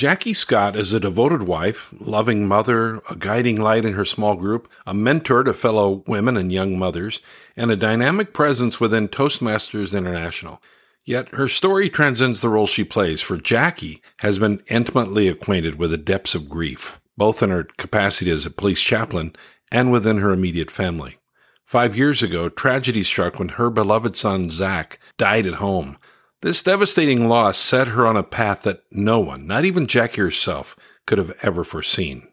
[0.00, 4.66] Jackie Scott is a devoted wife, loving mother, a guiding light in her small group,
[4.86, 7.20] a mentor to fellow women and young mothers,
[7.54, 10.62] and a dynamic presence within Toastmasters International.
[11.04, 15.90] Yet her story transcends the role she plays, for Jackie has been intimately acquainted with
[15.90, 19.36] the depths of grief, both in her capacity as a police chaplain
[19.70, 21.18] and within her immediate family.
[21.66, 25.98] Five years ago, tragedy struck when her beloved son, Zach, died at home,
[26.42, 30.74] this devastating loss set her on a path that no one, not even Jackie herself,
[31.06, 32.28] could have ever foreseen.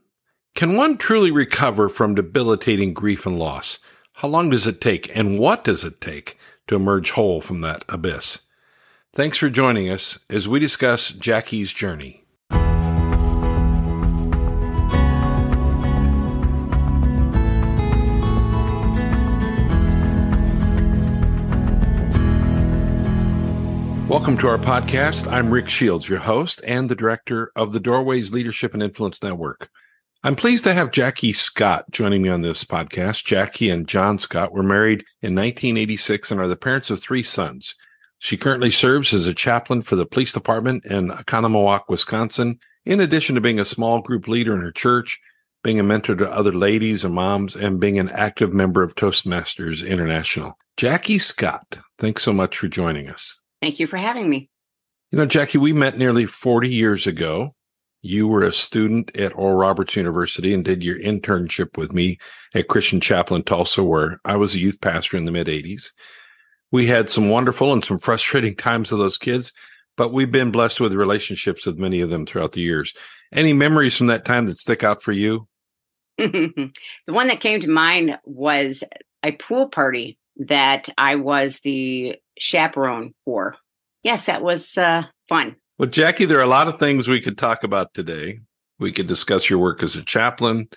[0.56, 3.80] Can one truly recover from debilitating grief and loss?
[4.14, 7.86] How long does it take, and what does it take to emerge whole from that
[7.90, 8.40] abyss?
[9.14, 12.24] Thanks for joining us as we discuss Jackie's journey.
[24.08, 25.30] Welcome to our podcast.
[25.30, 29.70] I'm Rick Shields, your host and the director of the Doorways Leadership and Influence Network.
[30.24, 33.26] I'm pleased to have Jackie Scott joining me on this podcast.
[33.26, 37.76] Jackie and John Scott were married in 1986 and are the parents of three sons.
[38.20, 43.36] She currently serves as a chaplain for the police department in Oconomowoc, Wisconsin, in addition
[43.36, 45.20] to being a small group leader in her church,
[45.66, 49.86] being a mentor to other ladies and moms, and being an active member of Toastmasters
[49.86, 50.58] International.
[50.78, 53.38] Jackie Scott, thanks so much for joining us.
[53.62, 54.50] Thank you for having me.
[55.12, 57.56] You know, Jackie, we met nearly 40 years ago.
[58.02, 62.20] You were a student at Oral Roberts University and did your internship with me
[62.54, 65.92] at Christian Chapel in Tulsa, where I was a youth pastor in the mid 80s.
[66.72, 69.54] We had some wonderful and some frustrating times with those kids,
[69.96, 72.94] but we've been blessed with relationships with many of them throughout the years.
[73.34, 75.48] Any memories from that time that stick out for you?
[76.18, 76.72] the
[77.08, 78.84] one that came to mind was
[79.24, 83.56] a pool party that I was the chaperone for.
[84.04, 85.56] Yes, that was uh, fun.
[85.78, 88.40] Well, Jackie, there are a lot of things we could talk about today.
[88.80, 90.70] We could discuss your work as a chaplain.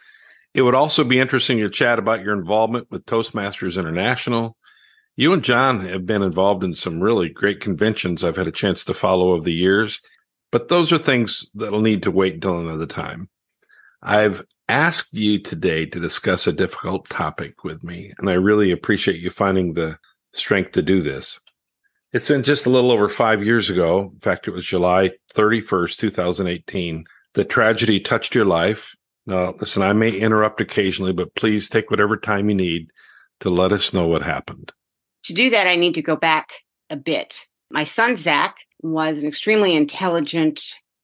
[0.55, 4.57] It would also be interesting to chat about your involvement with Toastmasters International.
[5.17, 8.85] You and John have been involved in some really great conventions I've had a chance
[8.87, 10.01] to follow over the years,
[10.51, 13.29] but those are things that'll need to wait until another time.
[14.03, 19.21] I've asked you today to discuss a difficult topic with me, and I really appreciate
[19.21, 19.99] you finding the
[20.33, 21.41] strength to do this.
[22.13, 24.11] It's been just a little over five years ago.
[24.13, 27.05] In fact, it was July 31st, 2018.
[27.35, 28.95] The tragedy touched your life.
[29.27, 32.91] Now, listen, I may interrupt occasionally, but please take whatever time you need
[33.41, 34.73] to let us know what happened.
[35.25, 36.51] To do that, I need to go back
[36.89, 37.47] a bit.
[37.71, 40.63] My son, Zach, was an extremely intelligent,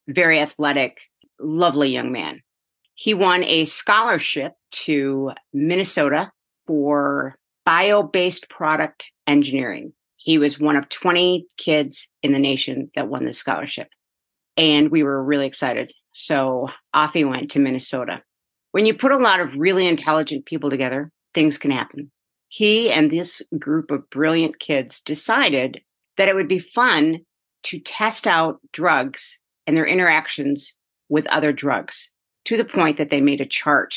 [0.09, 1.00] very athletic,
[1.38, 2.43] lovely young man.
[2.99, 6.33] He won a scholarship to Minnesota
[6.67, 7.37] for
[7.67, 9.93] bio based product engineering.
[10.17, 13.89] He was one of 20 kids in the nation that won this scholarship.
[14.57, 15.93] And we were really excited.
[16.12, 18.23] So off he went to Minnesota.
[18.73, 22.11] When you put a lot of really intelligent people together, things can happen.
[22.49, 25.83] He and this group of brilliant kids decided
[26.17, 27.19] that it would be fun
[27.65, 30.73] to test out drugs and their interactions
[31.11, 32.11] with other drugs
[32.47, 33.95] to the point that they made a chart.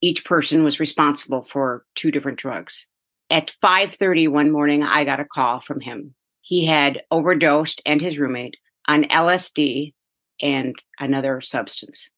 [0.00, 2.86] Each person was responsible for two different drugs.
[3.30, 6.14] At 5:30 one morning, I got a call from him.
[6.42, 8.56] He had overdosed and his roommate
[8.86, 9.94] on LSD
[10.42, 12.10] and another substance.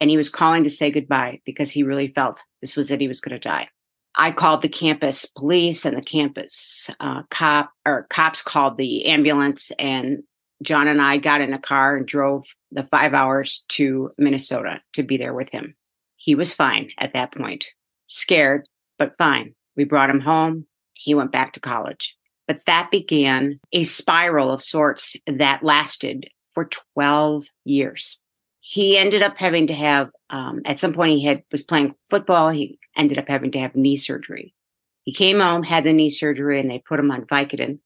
[0.00, 3.00] And he was calling to say goodbye because he really felt this was it.
[3.00, 3.68] He was going to die.
[4.16, 9.72] I called the campus police and the campus uh, cop or cops called the ambulance
[9.78, 10.22] and
[10.62, 15.02] John and I got in a car and drove the five hours to Minnesota to
[15.02, 15.74] be there with him.
[16.16, 17.66] He was fine at that point,
[18.06, 18.66] scared,
[18.98, 19.54] but fine.
[19.76, 20.66] We brought him home.
[20.94, 22.16] He went back to college.
[22.46, 28.18] But that began a spiral of sorts that lasted for 12 years.
[28.60, 32.50] He ended up having to have, um, at some point, he had was playing football.
[32.50, 34.54] He ended up having to have knee surgery.
[35.02, 37.80] He came home, had the knee surgery, and they put him on Vicodin.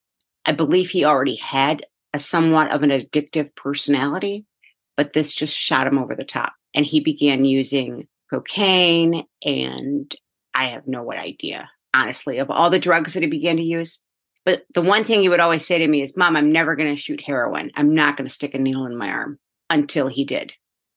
[0.45, 1.85] I believe he already had
[2.19, 4.47] somewhat of an addictive personality,
[4.97, 6.53] but this just shot him over the top.
[6.75, 10.15] And he began using cocaine, and
[10.55, 13.99] I have no idea honestly, of all the drugs that he began to use.
[14.45, 16.95] But the one thing he would always say to me is, Mom, I'm never going
[16.95, 17.71] to shoot heroin.
[17.75, 19.39] I'm not going to stick a needle in my arm
[19.69, 20.53] until he did.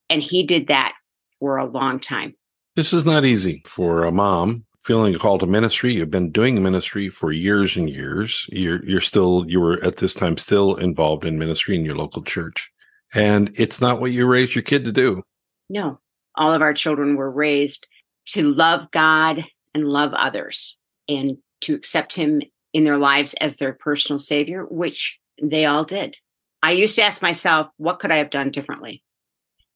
[0.08, 0.94] And he did that
[1.38, 2.34] for a long time.
[2.76, 5.92] This is not easy for a mom feeling a call to ministry.
[5.92, 8.46] You've been doing ministry for years and years.
[8.50, 12.22] You're, you're still, you were at this time still involved in ministry in your local
[12.22, 12.70] church.
[13.14, 15.22] And it's not what you raised your kid to do.
[15.68, 16.00] No,
[16.34, 17.86] all of our children were raised
[18.28, 19.44] to love God
[19.74, 20.76] and love others
[21.08, 22.42] and to accept him
[22.72, 26.16] in their lives as their personal savior, which they all did.
[26.62, 29.02] I used to ask myself, what could I have done differently?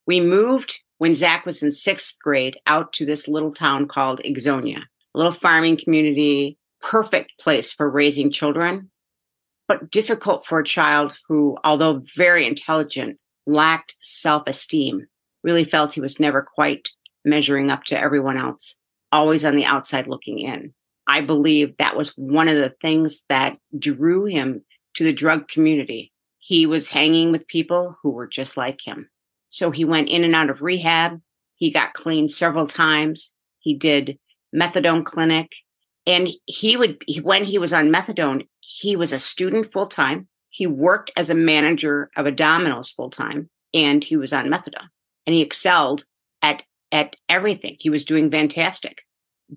[0.07, 4.79] We moved when Zach was in sixth grade out to this little town called Ixonia,
[4.79, 4.83] a
[5.17, 8.91] little farming community, perfect place for raising children,
[9.67, 15.07] but difficult for a child who, although very intelligent, lacked self esteem,
[15.43, 16.89] really felt he was never quite
[17.25, 18.77] measuring up to everyone else,
[19.11, 20.73] always on the outside looking in.
[21.09, 24.65] I believe that was one of the things that drew him
[24.95, 26.13] to the drug community.
[26.39, 29.09] He was hanging with people who were just like him.
[29.49, 31.21] So he went in and out of rehab.
[31.55, 33.33] He got clean several times.
[33.61, 34.19] He did
[34.57, 35.53] methadone clinic.
[36.07, 40.29] And he would, when he was on methadone, he was a student full time.
[40.51, 44.89] He worked as a manager of a Domino's full time and he was on methadone
[45.27, 46.05] and he excelled
[46.43, 46.63] at,
[46.93, 47.77] at everything.
[47.81, 49.03] He was doing fantastic.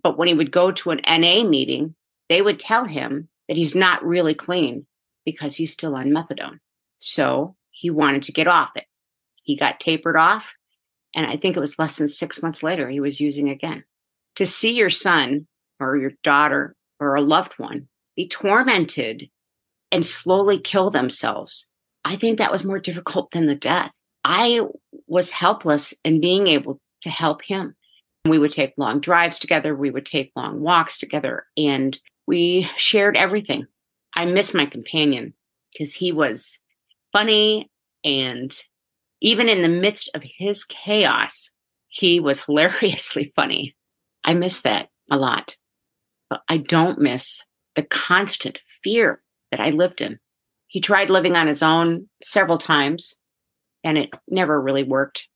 [0.03, 1.95] But when he would go to an NA meeting,
[2.27, 4.85] they would tell him that he's not really clean
[5.25, 6.59] because he's still on methadone.
[6.99, 8.85] So he wanted to get off it.
[9.43, 10.53] He got tapered off.
[11.15, 13.83] And I think it was less than six months later, he was using again.
[14.39, 15.47] To see your son
[15.81, 19.29] or your daughter or a loved one be tormented
[19.91, 21.69] and slowly kill themselves,
[22.05, 23.91] I think that was more difficult than the death.
[24.23, 24.61] I
[25.07, 27.75] was helpless in being able to help him.
[28.29, 33.17] We would take long drives together, we would take long walks together, and we shared
[33.17, 33.67] everything.
[34.15, 35.33] I miss my companion
[35.73, 36.61] because he was
[37.11, 37.69] funny
[38.05, 38.57] and
[39.19, 41.51] even in the midst of his chaos,
[41.89, 43.75] he was hilariously funny.
[44.29, 45.55] I miss that a lot.
[46.29, 47.43] But I don't miss
[47.75, 50.19] the constant fear that I lived in.
[50.67, 53.15] He tried living on his own several times
[53.83, 55.27] and it never really worked.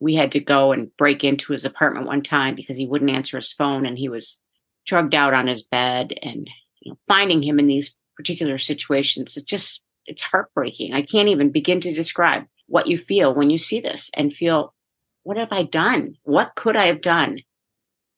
[0.00, 3.36] We had to go and break into his apartment one time because he wouldn't answer
[3.36, 4.40] his phone and he was
[4.84, 6.50] drugged out on his bed and
[6.80, 10.92] you know finding him in these particular situations it's just it's heartbreaking.
[10.92, 14.74] I can't even begin to describe what you feel when you see this and feel,
[15.22, 16.16] what have I done?
[16.24, 17.40] What could I have done?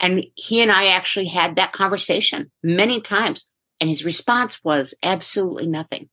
[0.00, 3.46] And he and I actually had that conversation many times.
[3.80, 6.08] And his response was absolutely nothing.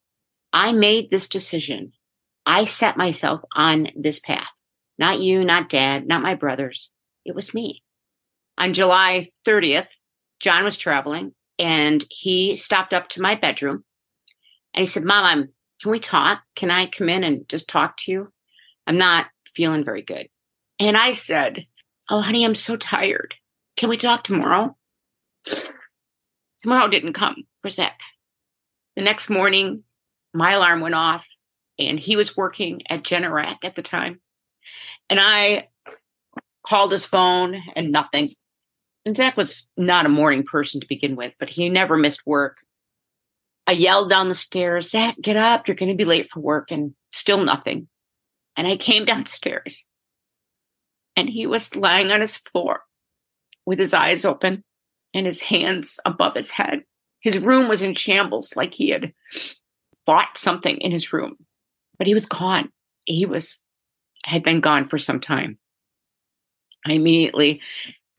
[0.51, 1.94] I made this decision.
[2.45, 4.50] I set myself on this path.
[4.97, 6.91] Not you, not dad, not my brothers.
[7.25, 7.83] It was me.
[8.57, 9.88] On July 30th,
[10.39, 13.83] John was traveling and he stopped up to my bedroom
[14.74, 15.50] and he said, Mom, I'm
[15.83, 16.41] can we talk?
[16.56, 18.31] Can I come in and just talk to you?
[18.88, 20.29] I'm not feeling very good.
[20.79, 21.65] And I said,
[22.09, 23.36] Oh, honey, I'm so tired.
[23.83, 24.77] Can we talk tomorrow?
[26.62, 28.00] Tomorrow didn't come for Zach.
[28.95, 29.83] The next morning,
[30.33, 31.27] my alarm went off
[31.77, 34.21] and he was working at Generac at the time.
[35.09, 35.68] And I
[36.65, 38.30] called his phone and nothing.
[39.06, 42.59] And Zach was not a morning person to begin with, but he never missed work.
[43.68, 45.68] I yelled down the stairs, Zach, get up.
[45.68, 46.71] You're going to be late for work.
[46.71, 47.89] And still nothing.
[48.56, 49.83] And I came downstairs
[51.18, 52.83] and he was lying on his floor
[53.65, 54.63] with his eyes open
[55.13, 56.83] and his hands above his head.
[57.21, 59.13] His room was in shambles, like he had
[60.06, 61.38] fought something in his room,
[61.98, 62.69] but he was gone.
[63.06, 63.62] He was,
[64.25, 65.57] had been gone for some time.
[66.86, 67.62] I immediately,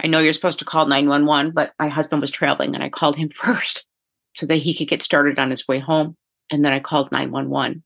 [0.03, 3.17] I know you're supposed to call 911, but my husband was traveling and I called
[3.17, 3.87] him first
[4.35, 6.17] so that he could get started on his way home.
[6.51, 7.83] And then I called 911.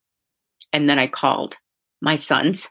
[0.73, 1.57] And then I called
[2.01, 2.69] my sons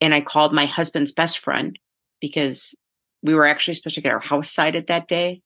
[0.00, 1.78] and I called my husband's best friend
[2.20, 2.74] because
[3.22, 5.42] we were actually supposed to get our house sited that day.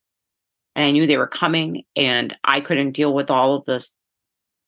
[0.75, 3.85] And I knew they were coming and I couldn't deal with all of the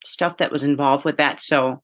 [0.04, 1.40] stuff that was involved with that.
[1.40, 1.82] So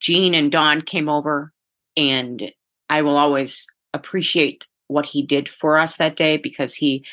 [0.00, 1.52] Gene and Don came over
[1.96, 2.50] and
[2.90, 7.04] I will always appreciate what he did for us that day because he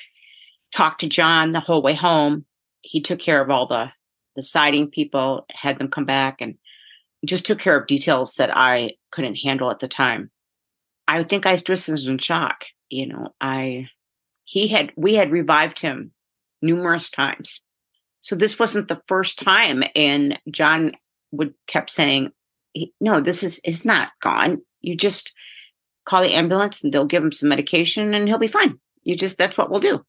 [0.73, 2.45] talked to John the whole way home
[2.83, 3.91] he took care of all the
[4.35, 6.57] the siding people, had them come back, and
[7.25, 10.31] just took care of details that I couldn't handle at the time.
[11.07, 12.65] I think I was just in shock.
[12.89, 13.89] You know, I
[14.43, 16.11] he had we had revived him
[16.61, 17.61] numerous times.
[18.21, 19.83] So this wasn't the first time.
[19.95, 20.93] And John
[21.31, 22.31] would kept saying,
[22.99, 24.61] "No, this is it's not gone.
[24.81, 25.33] You just
[26.05, 28.79] call the ambulance and they'll give him some medication and he'll be fine.
[29.03, 30.05] You just that's what we'll do."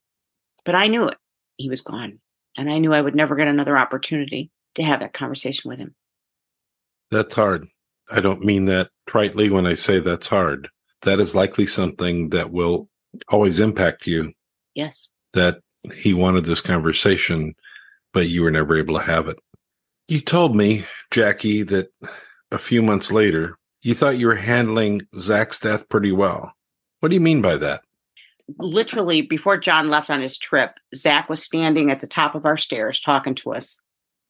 [0.64, 1.18] But I knew it.
[1.56, 2.20] He was gone.
[2.56, 5.94] And I knew I would never get another opportunity to have that conversation with him.
[7.10, 7.66] That's hard.
[8.10, 10.68] I don't mean that tritely when I say that's hard.
[11.04, 12.88] That is likely something that will
[13.28, 14.32] always impact you.
[14.74, 15.08] Yes.
[15.32, 15.60] That
[15.94, 17.54] he wanted this conversation,
[18.12, 19.38] but you were never able to have it.
[20.08, 21.88] You told me, Jackie, that
[22.50, 26.52] a few months later, you thought you were handling Zach's death pretty well.
[27.00, 27.82] What do you mean by that?
[28.58, 32.56] literally before John left on his trip, Zach was standing at the top of our
[32.56, 33.78] stairs talking to us.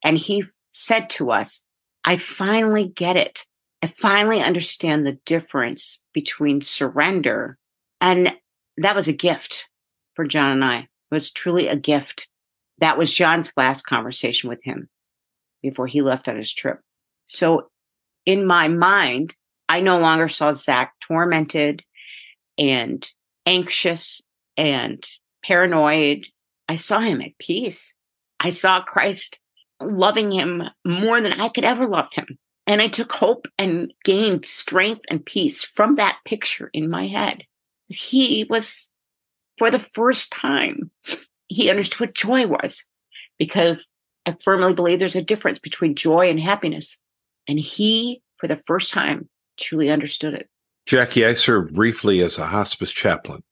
[0.02, 1.64] And he said to us,
[2.04, 3.44] I finally get it.
[3.84, 7.58] I finally understand the difference between surrender
[8.00, 8.32] and
[8.78, 9.68] that was a gift
[10.14, 10.78] for John and I.
[10.78, 12.26] It was truly a gift.
[12.78, 14.88] That was John's last conversation with him
[15.60, 16.80] before he left on his trip.
[17.26, 17.68] So
[18.24, 19.34] in my mind,
[19.68, 21.84] I no longer saw Zach tormented
[22.56, 23.06] and
[23.44, 24.22] anxious
[24.56, 25.04] and
[25.44, 26.24] paranoid.
[26.70, 27.94] I saw him at peace.
[28.40, 29.38] I saw Christ
[29.78, 32.38] loving him more than I could ever love him.
[32.66, 37.44] And I took hope and gained strength and peace from that picture in my head.
[37.88, 38.88] He was,
[39.58, 40.90] for the first time,
[41.48, 42.82] he understood what joy was
[43.38, 43.86] because
[44.26, 46.98] I firmly believe there's a difference between joy and happiness.
[47.46, 49.28] And he, for the first time,
[49.58, 50.48] truly understood it.
[50.86, 53.42] Jackie, I served briefly as a hospice chaplain.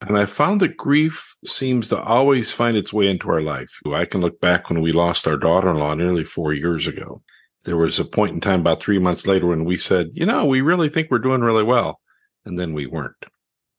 [0.00, 3.70] And I found that grief seems to always find its way into our life.
[3.86, 7.22] I can look back when we lost our daughter in law nearly four years ago.
[7.64, 10.46] There was a point in time about three months later when we said, you know,
[10.46, 12.00] we really think we're doing really well.
[12.44, 13.24] And then we weren't.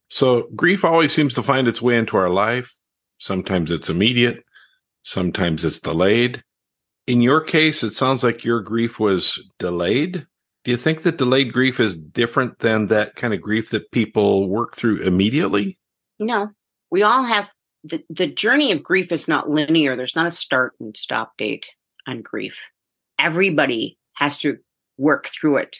[0.09, 2.75] So grief always seems to find its way into our life.
[3.17, 4.43] Sometimes it's immediate.
[5.03, 6.43] Sometimes it's delayed.
[7.07, 10.27] In your case, it sounds like your grief was delayed.
[10.63, 14.47] Do you think that delayed grief is different than that kind of grief that people
[14.47, 15.79] work through immediately?
[16.19, 16.51] No,
[16.91, 17.49] we all have
[17.83, 19.95] the, the journey of grief is not linear.
[19.95, 21.71] There's not a start and stop date
[22.05, 22.59] on grief.
[23.21, 24.57] Everybody has to
[24.97, 25.77] work through it.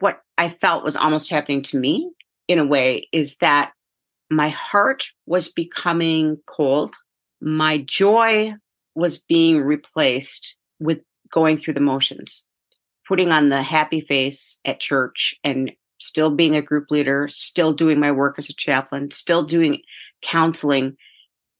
[0.00, 2.12] What I felt was almost happening to me
[2.46, 3.72] in a way is that
[4.30, 6.94] my heart was becoming cold.
[7.40, 8.54] My joy
[8.94, 11.00] was being replaced with
[11.32, 12.44] going through the motions,
[13.06, 17.98] putting on the happy face at church and still being a group leader, still doing
[17.98, 19.80] my work as a chaplain, still doing
[20.20, 20.96] counseling.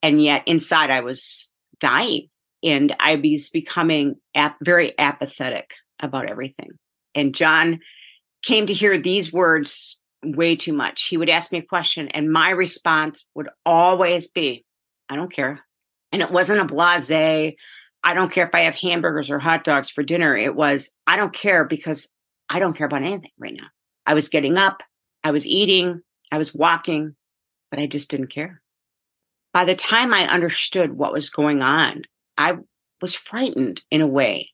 [0.02, 1.50] And yet inside I was
[1.80, 2.28] dying
[2.62, 6.70] and I was becoming ap- very apathetic about everything.
[7.14, 7.80] And John
[8.42, 11.04] came to hear these words way too much.
[11.04, 14.64] He would ask me a question and my response would always be,
[15.08, 15.60] I don't care.
[16.12, 17.10] And it wasn't a blase,
[18.04, 20.34] I don't care if I have hamburgers or hot dogs for dinner.
[20.34, 22.08] It was, I don't care because
[22.48, 23.66] I don't care about anything right now.
[24.06, 24.82] I was getting up,
[25.24, 26.00] I was eating,
[26.32, 27.14] I was walking,
[27.70, 28.62] but I just didn't care.
[29.52, 32.04] By the time I understood what was going on,
[32.38, 32.56] I
[33.02, 34.50] was frightened in a way.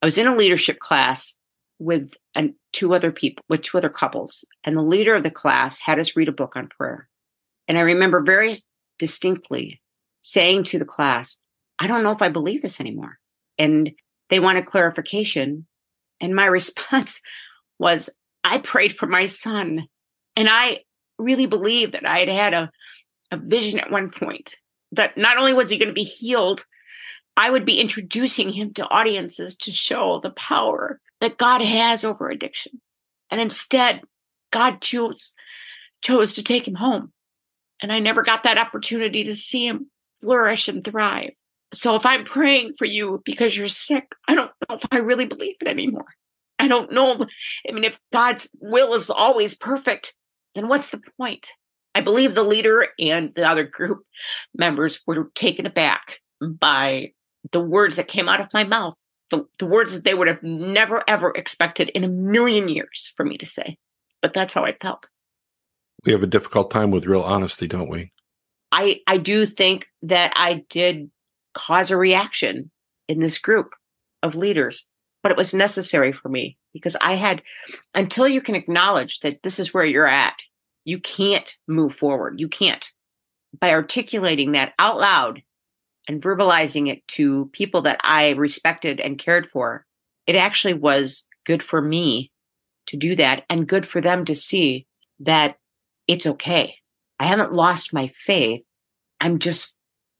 [0.00, 1.36] I was in a leadership class
[1.78, 5.78] with an, two other people, with two other couples, and the leader of the class
[5.78, 7.08] had us read a book on prayer.
[7.68, 8.54] And I remember very
[8.98, 9.82] distinctly
[10.20, 11.36] saying to the class,
[11.78, 13.18] I don't know if I believe this anymore.
[13.58, 13.90] And
[14.30, 15.66] they wanted clarification.
[16.20, 17.20] And my response
[17.78, 18.08] was,
[18.44, 19.86] I prayed for my son.
[20.36, 20.80] And I
[21.18, 22.70] really believe that I had had a,
[23.32, 24.56] a vision at one point
[24.92, 26.64] that not only was he going to be healed,
[27.36, 32.28] I would be introducing him to audiences to show the power that God has over
[32.28, 32.80] addiction.
[33.30, 34.02] And instead,
[34.50, 35.34] God chose,
[36.02, 37.12] chose to take him home.
[37.82, 39.90] And I never got that opportunity to see him
[40.20, 41.32] flourish and thrive.
[41.74, 45.26] So if I'm praying for you because you're sick, I don't know if I really
[45.26, 46.06] believe it anymore.
[46.58, 47.18] I don't know.
[47.68, 50.14] I mean, if God's will is always perfect,
[50.54, 51.48] then what's the point?
[51.94, 54.04] I believe the leader and the other group
[54.54, 57.12] members were taken aback by
[57.52, 58.94] the words that came out of my mouth,
[59.30, 63.24] the, the words that they would have never, ever expected in a million years for
[63.24, 63.76] me to say.
[64.22, 65.08] But that's how I felt.
[66.04, 68.12] We have a difficult time with real honesty, don't we?
[68.72, 71.10] I, I do think that I did
[71.54, 72.70] cause a reaction
[73.08, 73.74] in this group
[74.22, 74.84] of leaders
[75.26, 77.42] but it was necessary for me because I had,
[77.96, 80.36] until you can acknowledge that this is where you're at,
[80.84, 82.38] you can't move forward.
[82.38, 82.88] You can't.
[83.58, 85.42] By articulating that out loud
[86.08, 89.84] and verbalizing it to people that I respected and cared for,
[90.26, 92.30] it actually was good for me
[92.88, 94.86] to do that and good for them to see
[95.20, 95.56] that
[96.06, 96.76] it's okay.
[97.18, 98.62] I haven't lost my faith.
[99.20, 99.74] I'm just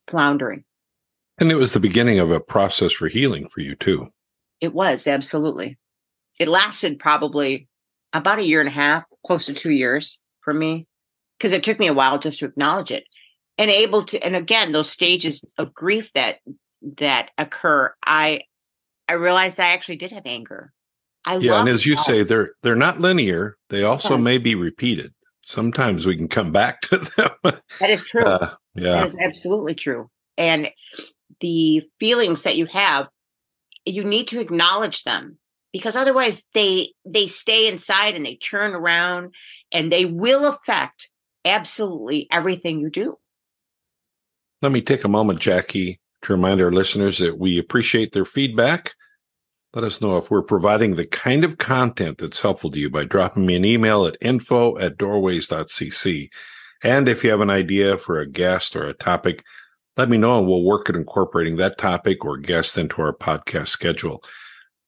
[0.08, 0.64] floundering.
[1.38, 4.08] And it was the beginning of a process for healing for you, too.
[4.60, 5.78] It was absolutely.
[6.38, 7.68] It lasted probably
[8.12, 10.86] about a year and a half, close to two years for me,
[11.38, 13.04] because it took me a while just to acknowledge it
[13.58, 14.22] and able to.
[14.24, 16.38] And again, those stages of grief that
[16.98, 18.40] that occur, I
[19.08, 20.72] I realized I actually did have anger.
[21.24, 23.56] I yeah, and as you say, they're they're not linear.
[23.70, 24.22] They also yeah.
[24.22, 25.12] may be repeated.
[25.42, 27.30] Sometimes we can come back to them.
[27.80, 28.22] That is true.
[28.22, 30.10] Uh, yeah, that is absolutely true.
[30.38, 30.70] And
[31.40, 33.08] the feelings that you have
[33.86, 35.38] you need to acknowledge them
[35.72, 39.32] because otherwise they they stay inside and they churn around
[39.72, 41.08] and they will affect
[41.44, 43.16] absolutely everything you do.
[44.62, 48.94] Let me take a moment, Jackie, to remind our listeners that we appreciate their feedback.
[49.74, 53.04] Let us know if we're providing the kind of content that's helpful to you by
[53.04, 56.30] dropping me an email at info at doorways.cc.
[56.82, 59.44] And if you have an idea for a guest or a topic,
[59.98, 63.68] let me know and we'll work at incorporating that topic or guest into our podcast
[63.68, 64.22] schedule.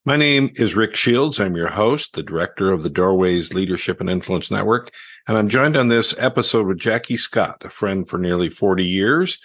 [0.06, 1.38] My name is Rick Shields.
[1.38, 4.90] I'm your host, the director of the Doorways Leadership and Influence Network.
[5.26, 9.38] And I'm joined on this episode with Jackie Scott, a friend for nearly 40 years,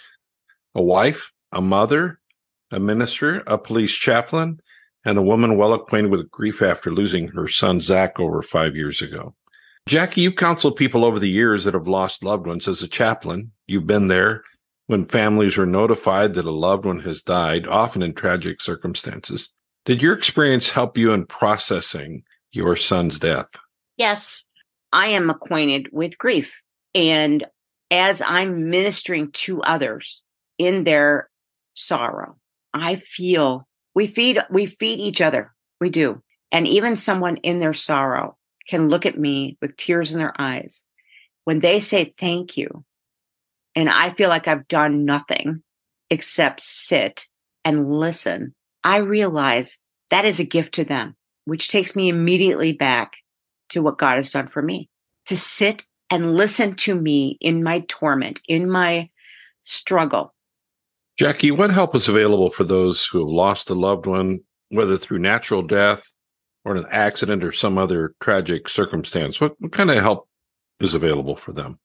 [0.76, 2.20] a wife, a mother,
[2.72, 4.60] a minister, a police chaplain,
[5.06, 9.02] and a woman well acquainted with grief after losing her son, Zach, over five years
[9.02, 9.36] ago.
[9.88, 13.52] Jackie, you've counseled people over the years that have lost loved ones as a chaplain.
[13.68, 14.44] You've been there
[14.88, 19.50] when families are notified that a loved one has died, often in tragic circumstances.
[19.86, 23.50] Did your experience help you in processing your son's death?
[23.98, 24.46] Yes,
[24.94, 26.62] I am acquainted with grief.
[26.96, 27.46] And
[27.92, 30.23] as I'm ministering to others
[30.58, 31.30] in their
[31.74, 32.38] sorrow,
[32.74, 35.54] I feel we feed we feed each other.
[35.80, 36.22] We do.
[36.52, 40.84] And even someone in their sorrow can look at me with tears in their eyes
[41.44, 42.86] when they say thank you.
[43.76, 45.64] And I feel like I've done nothing
[46.10, 47.28] except sit
[47.66, 49.78] and listen I realize
[50.10, 53.18] that is a gift to them, which takes me immediately back
[53.70, 54.90] to what God has done for me
[55.28, 59.10] to sit and listen to me in my torment, in my
[59.62, 60.34] struggle.
[61.18, 64.40] Jackie, what help is available for those who have lost a loved one,
[64.70, 66.12] whether through natural death
[66.66, 69.40] or an accident or some other tragic circumstance?
[69.40, 70.28] What, what kind of help
[70.80, 71.80] is available for them?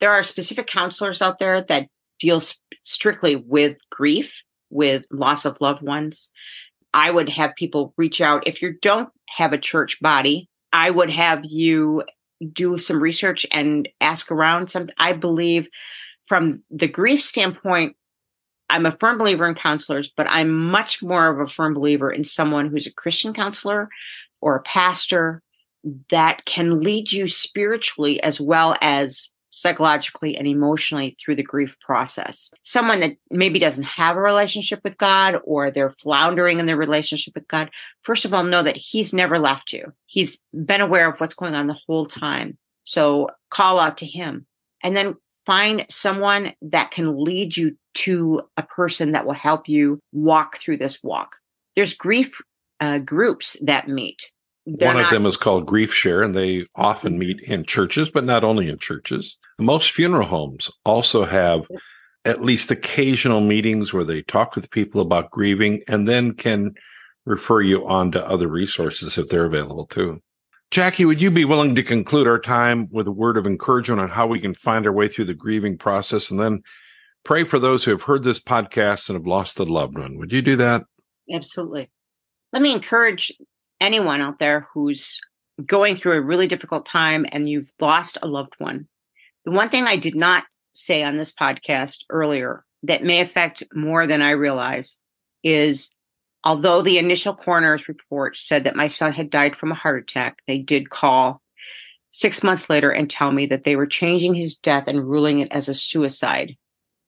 [0.00, 1.88] There are specific counselors out there that
[2.20, 2.40] deal
[2.84, 6.30] strictly with grief with loss of loved ones.
[6.94, 8.46] I would have people reach out.
[8.46, 12.04] If you don't have a church body, I would have you
[12.52, 14.70] do some research and ask around.
[14.70, 15.68] Some, I believe,
[16.26, 17.96] from the grief standpoint,
[18.70, 22.24] I'm a firm believer in counselors, but I'm much more of a firm believer in
[22.24, 23.88] someone who's a Christian counselor
[24.40, 25.42] or a pastor
[26.10, 32.50] that can lead you spiritually as well as psychologically and emotionally through the grief process.
[32.62, 37.34] Someone that maybe doesn't have a relationship with God or they're floundering in their relationship
[37.34, 37.70] with God,
[38.02, 39.92] first of all, know that He's never left you.
[40.06, 42.58] He's been aware of what's going on the whole time.
[42.84, 44.46] So call out to Him
[44.82, 45.16] and then
[45.48, 50.76] find someone that can lead you to a person that will help you walk through
[50.76, 51.36] this walk.
[51.74, 52.38] There's grief
[52.80, 54.30] uh, groups that meet
[54.66, 58.24] one not- of them is called Grief Share, and they often meet in churches, but
[58.24, 59.38] not only in churches.
[59.58, 61.66] Most funeral homes also have
[62.26, 66.74] at least occasional meetings where they talk with people about grieving and then can
[67.24, 70.20] refer you on to other resources if they're available too.
[70.70, 74.08] Jackie, would you be willing to conclude our time with a word of encouragement on
[74.08, 76.62] how we can find our way through the grieving process and then
[77.24, 80.18] pray for those who have heard this podcast and have lost a loved one?
[80.18, 80.84] Would you do that?
[81.32, 81.90] Absolutely.
[82.52, 83.32] Let me encourage
[83.80, 85.20] anyone out there who's
[85.64, 88.88] going through a really difficult time and you've lost a loved one,
[89.44, 94.06] the one thing I did not say on this podcast earlier that may affect more
[94.06, 94.98] than I realize
[95.42, 95.90] is
[96.44, 100.42] although the initial coroner's report said that my son had died from a heart attack,
[100.46, 101.42] they did call
[102.10, 105.52] six months later and tell me that they were changing his death and ruling it
[105.52, 106.56] as a suicide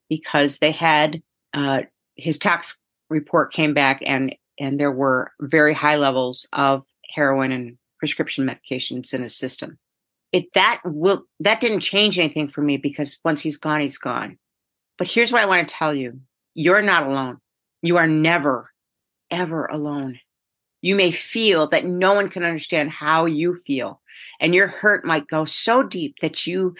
[0.09, 1.23] because they had
[1.55, 1.83] uh,
[2.17, 7.79] his tax report came back and and there were very high levels of heroin and
[7.99, 9.79] prescription medications in his system.
[10.33, 14.39] It that will that didn't change anything for me because once he's gone, he's gone.
[14.99, 16.21] But here's what I want to tell you.
[16.55, 17.39] You're not alone.
[17.83, 18.70] You are never,
[19.31, 20.19] ever alone.
[20.83, 24.01] You may feel that no one can understand how you feel,
[24.41, 26.75] and your hurt might go so deep that you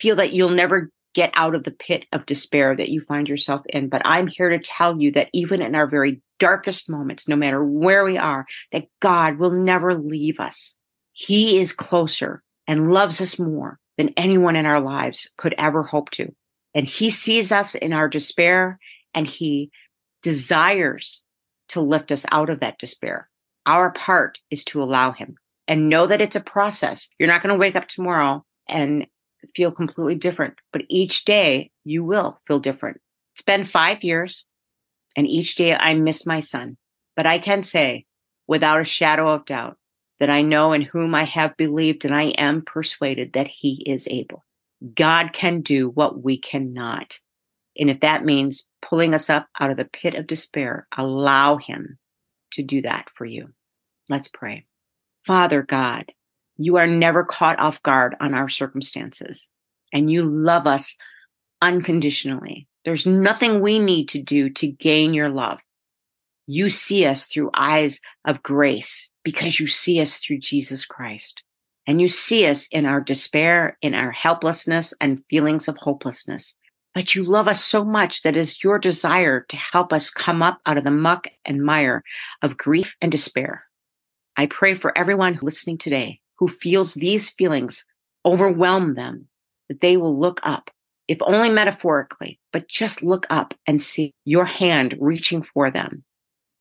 [0.00, 3.62] feel that you'll never get out of the pit of despair that you find yourself
[3.68, 3.88] in.
[3.88, 7.64] But I'm here to tell you that even in our very darkest moments, no matter
[7.64, 10.76] where we are, that God will never leave us.
[11.12, 16.10] He is closer and loves us more than anyone in our lives could ever hope
[16.10, 16.34] to.
[16.74, 18.80] And he sees us in our despair
[19.14, 19.70] and he
[20.22, 21.22] desires
[21.74, 23.28] to lift us out of that despair.
[23.66, 25.36] Our part is to allow him
[25.68, 27.08] and know that it's a process.
[27.18, 29.06] You're not going to wake up tomorrow and
[29.54, 33.00] feel completely different, but each day you will feel different.
[33.34, 34.44] It's been five years,
[35.16, 36.76] and each day I miss my son.
[37.16, 38.06] But I can say,
[38.46, 39.76] without a shadow of doubt,
[40.20, 44.06] that I know in whom I have believed, and I am persuaded that he is
[44.08, 44.44] able.
[44.94, 47.18] God can do what we cannot.
[47.78, 51.98] And if that means pulling us up out of the pit of despair, allow him
[52.52, 53.48] to do that for you.
[54.08, 54.64] Let's pray.
[55.26, 56.12] Father God,
[56.56, 59.48] you are never caught off guard on our circumstances,
[59.92, 60.96] and you love us
[61.62, 62.68] unconditionally.
[62.84, 65.60] There's nothing we need to do to gain your love.
[66.46, 71.42] You see us through eyes of grace because you see us through Jesus Christ.
[71.86, 76.54] And you see us in our despair, in our helplessness and feelings of hopelessness.
[76.94, 80.42] But you love us so much that it is your desire to help us come
[80.42, 82.04] up out of the muck and mire
[82.40, 83.64] of grief and despair.
[84.36, 87.84] I pray for everyone listening today who feels these feelings
[88.24, 89.28] overwhelm them,
[89.68, 90.70] that they will look up,
[91.08, 96.04] if only metaphorically, but just look up and see your hand reaching for them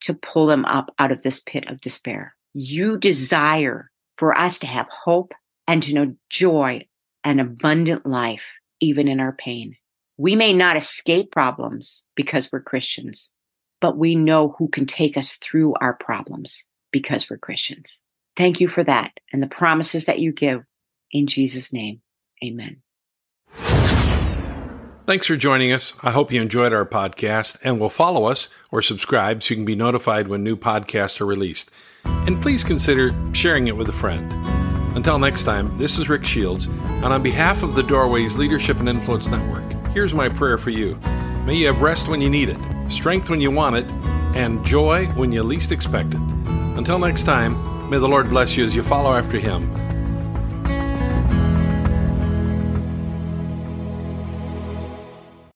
[0.01, 2.35] to pull them up out of this pit of despair.
[2.53, 5.33] You desire for us to have hope
[5.67, 6.87] and to know joy
[7.23, 9.77] and abundant life, even in our pain.
[10.17, 13.31] We may not escape problems because we're Christians,
[13.81, 17.99] but we know who can take us through our problems because we're Christians.
[18.37, 20.63] Thank you for that and the promises that you give.
[21.11, 22.01] In Jesus' name,
[22.43, 22.81] amen.
[25.05, 25.95] Thanks for joining us.
[26.01, 29.65] I hope you enjoyed our podcast and will follow us or subscribe so you can
[29.65, 31.71] be notified when new podcasts are released.
[32.05, 34.31] And please consider sharing it with a friend.
[34.95, 38.87] Until next time, this is Rick Shields, and on behalf of the Doorways Leadership and
[38.87, 40.97] Influence Network, here's my prayer for you.
[41.45, 42.57] May you have rest when you need it,
[42.89, 43.89] strength when you want it,
[44.35, 46.21] and joy when you least expect it.
[46.77, 49.82] Until next time, may the Lord bless you as you follow after Him